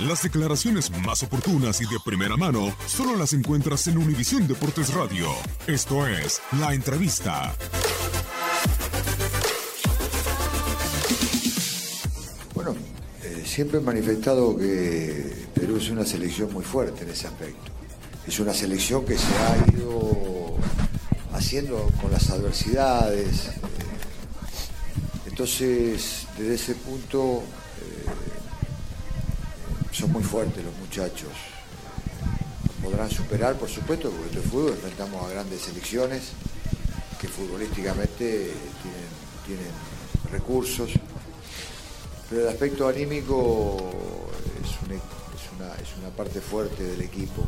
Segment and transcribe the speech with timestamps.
[0.00, 5.28] Las declaraciones más oportunas y de primera mano solo las encuentras en Univisión Deportes Radio.
[5.66, 7.54] Esto es La Entrevista.
[12.54, 12.74] Bueno,
[13.22, 17.70] eh, siempre he manifestado que Perú es una selección muy fuerte en ese aspecto.
[18.26, 20.56] Es una selección que se ha ido
[21.34, 23.50] haciendo con las adversidades.
[25.26, 27.42] Entonces, desde ese punto,
[29.92, 31.30] son muy fuertes los muchachos.
[32.82, 36.22] Podrán superar, por supuesto, porque esto es fútbol, enfrentamos a grandes selecciones
[37.20, 38.52] que futbolísticamente
[38.82, 39.08] tienen,
[39.46, 39.70] tienen
[40.32, 40.90] recursos.
[42.30, 43.76] Pero el aspecto anímico
[44.64, 44.94] es una,
[45.74, 47.42] es una, parte fuerte del equipo.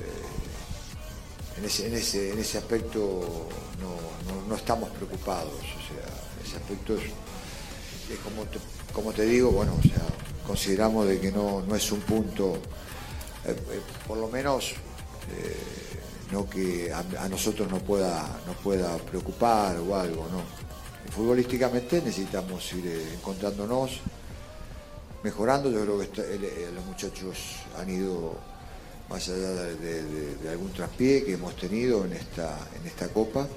[0.00, 3.48] Eh, en, ese, en, ese, en ese aspecto
[3.80, 5.52] no, no- no estamos preocupados.
[5.52, 6.04] O sea,
[6.44, 8.58] ese aspecto es, es como, te,
[8.92, 10.02] como te digo, bueno, o sea,
[10.48, 12.54] consideramos de que no, no es un punto,
[13.44, 14.70] eh, eh, por lo menos
[15.30, 15.56] eh,
[16.32, 20.42] no que a, nosotros nos pueda, nos pueda preocupar o algo, ¿no?
[21.12, 24.00] Futbolísticamente necesitamos ir encontrándonos,
[25.22, 25.70] mejorando.
[25.70, 28.34] Yo creo que los muchachos han ido
[29.08, 33.48] más allá de, algún traspié que hemos tenido en esta, en esta copa.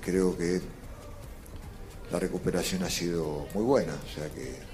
[0.00, 0.60] Creo que
[2.10, 4.70] la recuperación ha sido muy buena, o sea que,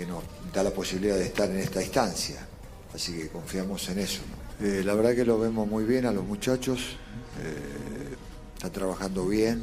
[0.00, 0.24] que nos
[0.54, 2.46] da la posibilidad de estar en esta instancia.
[2.94, 4.22] Así que confiamos en eso.
[4.58, 6.96] Eh, la verdad que lo vemos muy bien a los muchachos,
[7.38, 8.16] eh,
[8.54, 9.62] están trabajando bien.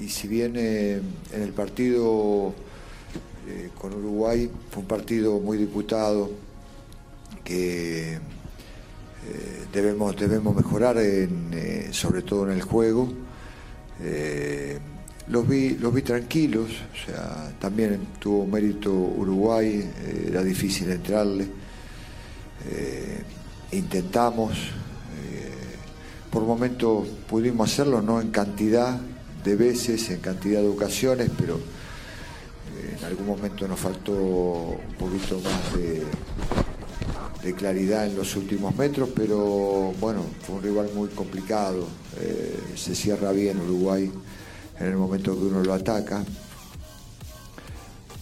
[0.00, 1.00] Y si bien eh,
[1.32, 2.52] en el partido
[3.46, 6.28] eh, con Uruguay fue un partido muy disputado,
[7.44, 8.18] que
[9.72, 10.96] debemos, debemos mejorar,
[11.92, 13.08] sobre todo en el juego.
[15.28, 21.48] Los vi, los vi tranquilos, o sea, también tuvo mérito Uruguay, eh, era difícil entrarle.
[22.70, 23.22] Eh,
[23.72, 25.52] intentamos, eh,
[26.30, 28.98] por momentos pudimos hacerlo, no en cantidad
[29.44, 35.40] de veces, en cantidad de ocasiones, pero eh, en algún momento nos faltó un poquito
[35.40, 36.04] más de,
[37.54, 41.86] claridad en los últimos metros, pero bueno, fue un rival muy complicado.
[42.74, 44.10] se cierra bien Uruguay
[44.80, 46.24] en el momento que uno lo ataca.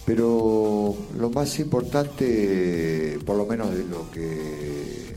[0.07, 5.17] Pero lo más importante, por lo menos de lo que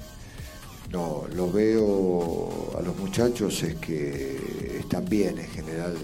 [0.91, 5.95] no, lo veo a los muchachos, es que están bien en general.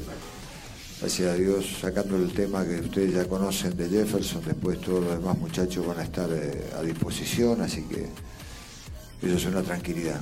[0.99, 5.17] Gracias a Dios, sacando el tema que ustedes ya conocen de Jefferson, después todos los
[5.17, 8.07] demás muchachos van a estar eh, a disposición, así que
[9.21, 10.21] eso es una tranquilidad.